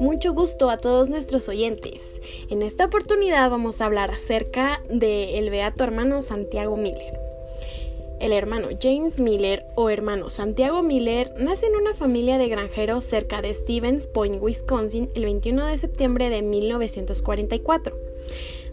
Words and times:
Mucho 0.00 0.34
gusto 0.34 0.68
a 0.68 0.78
todos 0.78 1.10
nuestros 1.10 1.48
oyentes. 1.48 2.20
En 2.50 2.62
esta 2.62 2.86
oportunidad 2.86 3.50
vamos 3.50 3.80
a 3.80 3.86
hablar 3.86 4.10
acerca 4.10 4.82
del 4.88 5.50
beato 5.50 5.84
hermano 5.84 6.22
Santiago 6.22 6.76
Miller. 6.76 7.18
El 8.18 8.32
hermano 8.32 8.68
James 8.80 9.18
Miller 9.18 9.64
o 9.74 9.90
hermano 9.90 10.30
Santiago 10.30 10.82
Miller 10.82 11.32
nace 11.38 11.66
en 11.66 11.76
una 11.76 11.94
familia 11.94 12.38
de 12.38 12.48
granjeros 12.48 13.04
cerca 13.04 13.42
de 13.42 13.54
Stevens 13.54 14.06
Point, 14.06 14.42
Wisconsin, 14.42 15.10
el 15.14 15.24
21 15.24 15.66
de 15.66 15.78
septiembre 15.78 16.30
de 16.30 16.42
1944. 16.42 17.96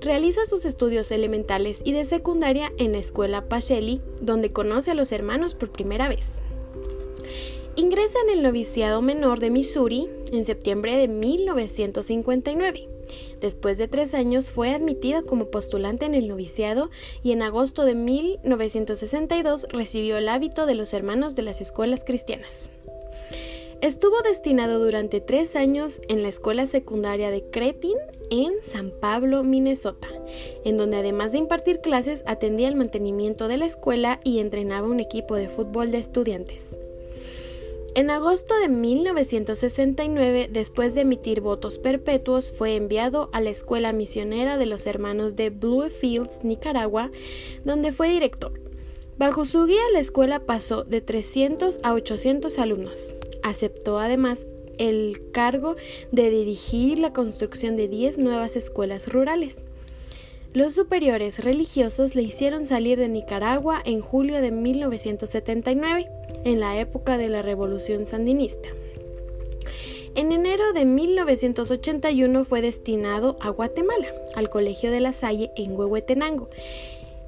Realiza 0.01 0.45
sus 0.45 0.65
estudios 0.65 1.11
elementales 1.11 1.81
y 1.83 1.91
de 1.93 2.05
secundaria 2.05 2.71
en 2.77 2.93
la 2.93 2.99
escuela 2.99 3.49
Pacelli, 3.49 4.01
donde 4.21 4.51
conoce 4.51 4.91
a 4.91 4.95
los 4.95 5.11
hermanos 5.11 5.55
por 5.55 5.71
primera 5.71 6.09
vez. 6.09 6.41
Ingresa 7.75 8.17
en 8.25 8.37
el 8.37 8.43
noviciado 8.43 9.01
menor 9.01 9.39
de 9.39 9.49
Missouri 9.49 10.07
en 10.31 10.45
septiembre 10.45 10.97
de 10.97 11.07
1959. 11.07 12.89
Después 13.39 13.77
de 13.77 13.87
tres 13.87 14.13
años 14.13 14.51
fue 14.51 14.71
admitido 14.71 15.25
como 15.25 15.45
postulante 15.45 16.05
en 16.05 16.13
el 16.13 16.27
noviciado 16.27 16.89
y 17.23 17.31
en 17.31 17.41
agosto 17.41 17.85
de 17.85 17.95
1962 17.95 19.67
recibió 19.69 20.17
el 20.17 20.29
hábito 20.29 20.65
de 20.65 20.75
los 20.75 20.93
hermanos 20.93 21.35
de 21.35 21.43
las 21.43 21.61
escuelas 21.61 22.03
cristianas. 22.03 22.71
Estuvo 23.81 24.21
destinado 24.23 24.79
durante 24.79 25.21
tres 25.21 25.55
años 25.55 26.01
en 26.09 26.21
la 26.21 26.27
escuela 26.27 26.67
secundaria 26.67 27.31
de 27.31 27.43
Cretin 27.49 27.95
en 28.29 28.61
San 28.61 28.91
Pablo, 28.91 29.43
Minnesota, 29.43 30.09
en 30.65 30.75
donde 30.75 30.97
además 30.97 31.31
de 31.31 31.37
impartir 31.37 31.79
clases 31.79 32.25
atendía 32.27 32.67
el 32.67 32.75
mantenimiento 32.75 33.47
de 33.47 33.57
la 33.57 33.65
escuela 33.65 34.19
y 34.25 34.39
entrenaba 34.39 34.85
un 34.85 34.99
equipo 34.99 35.35
de 35.35 35.47
fútbol 35.47 35.91
de 35.91 35.99
estudiantes. 35.99 36.77
En 37.95 38.11
agosto 38.11 38.53
de 38.59 38.69
1969, 38.69 40.49
después 40.51 40.93
de 40.93 41.01
emitir 41.01 41.41
votos 41.41 41.79
perpetuos, 41.79 42.51
fue 42.51 42.75
enviado 42.75 43.29
a 43.33 43.41
la 43.41 43.49
Escuela 43.49 43.93
Misionera 43.93 44.57
de 44.57 44.67
los 44.67 44.85
Hermanos 44.85 45.35
de 45.35 45.49
Bluefields, 45.49 46.43
Nicaragua, 46.43 47.09
donde 47.65 47.91
fue 47.91 48.09
director. 48.09 48.53
Bajo 49.17 49.45
su 49.45 49.65
guía, 49.65 49.81
la 49.91 49.99
escuela 49.99 50.45
pasó 50.45 50.83
de 50.83 51.01
300 51.01 51.79
a 51.81 51.93
800 51.93 52.59
alumnos. 52.59 53.15
Aceptó 53.41 53.99
además 53.99 54.45
el 54.77 55.31
cargo 55.31 55.75
de 56.11 56.29
dirigir 56.29 56.99
la 56.99 57.11
construcción 57.11 57.75
de 57.75 57.87
10 57.87 58.19
nuevas 58.19 58.55
escuelas 58.55 59.11
rurales. 59.11 59.57
Los 60.51 60.73
superiores 60.73 61.43
religiosos 61.43 62.15
le 62.15 62.23
hicieron 62.23 62.65
salir 62.65 62.97
de 62.97 63.07
Nicaragua 63.07 63.83
en 63.85 64.01
julio 64.01 64.41
de 64.41 64.49
1979, 64.49 66.07
en 66.43 66.59
la 66.59 66.79
época 66.79 67.19
de 67.19 67.29
la 67.29 67.43
Revolución 67.43 68.07
Sandinista. 68.07 68.69
En 70.15 70.31
enero 70.31 70.73
de 70.73 70.85
1981 70.85 72.43
fue 72.45 72.63
destinado 72.63 73.37
a 73.41 73.49
Guatemala, 73.49 74.07
al 74.33 74.49
Colegio 74.49 74.89
de 74.89 75.01
la 75.01 75.13
Salle 75.13 75.51
en 75.55 75.77
Huehuetenango, 75.77 76.49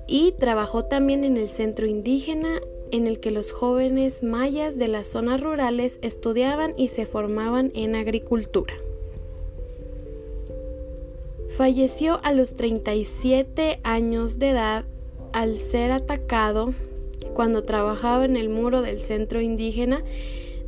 y 0.08 0.32
trabajó 0.32 0.86
también 0.86 1.24
en 1.24 1.38
el 1.38 1.48
centro 1.48 1.86
indígena 1.86 2.60
en 2.90 3.06
el 3.06 3.20
que 3.20 3.30
los 3.30 3.52
jóvenes 3.52 4.24
mayas 4.24 4.80
de 4.80 4.88
las 4.88 5.06
zonas 5.06 5.42
rurales 5.42 6.00
estudiaban 6.02 6.74
y 6.76 6.88
se 6.88 7.06
formaban 7.06 7.72
en 7.76 7.96
agricultura. 7.96 8.74
Falleció 11.58 12.20
a 12.24 12.32
los 12.32 12.56
37 12.56 13.82
años 13.84 14.40
de 14.40 14.50
edad 14.50 14.86
al 15.34 15.58
ser 15.58 15.92
atacado 15.92 16.74
cuando 17.34 17.64
trabajaba 17.64 18.26
en 18.26 18.38
el 18.38 18.50
muro 18.50 18.82
del 18.82 19.02
centro 19.02 19.42
indígena. 19.42 20.04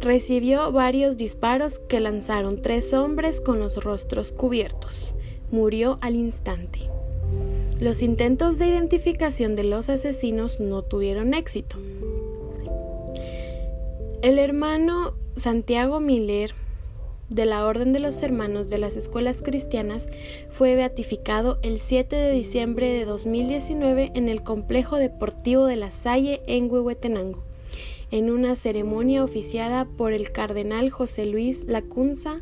Recibió 0.01 0.71
varios 0.71 1.15
disparos 1.15 1.79
que 1.79 2.01
lanzaron 2.01 2.61
tres 2.61 2.93
hombres 2.93 3.39
con 3.39 3.59
los 3.59 3.81
rostros 3.83 4.33
cubiertos. 4.33 5.15
Murió 5.51 5.99
al 6.01 6.15
instante. 6.15 6.79
Los 7.79 8.01
intentos 8.01 8.57
de 8.57 8.67
identificación 8.67 9.55
de 9.55 9.63
los 9.63 9.89
asesinos 9.89 10.59
no 10.59 10.81
tuvieron 10.81 11.33
éxito. 11.33 11.77
El 14.21 14.37
hermano 14.37 15.15
Santiago 15.35 15.99
Miller 15.99 16.53
de 17.29 17.45
la 17.45 17.65
Orden 17.65 17.93
de 17.93 17.99
los 17.99 18.21
Hermanos 18.21 18.69
de 18.69 18.77
las 18.77 18.95
Escuelas 18.95 19.41
Cristianas 19.41 20.09
fue 20.49 20.75
beatificado 20.75 21.59
el 21.61 21.79
7 21.79 22.15
de 22.15 22.31
diciembre 22.31 22.91
de 22.91 23.05
2019 23.05 24.11
en 24.15 24.29
el 24.29 24.43
Complejo 24.43 24.97
Deportivo 24.97 25.65
de 25.65 25.75
la 25.75 25.91
Salle 25.91 26.41
en 26.47 26.71
Huehuetenango, 26.71 27.43
en 28.11 28.29
una 28.29 28.55
ceremonia 28.55 29.23
oficiada 29.23 29.85
por 29.85 30.13
el 30.13 30.31
cardenal 30.31 30.89
José 30.89 31.25
Luis 31.25 31.63
Lacunza 31.65 32.41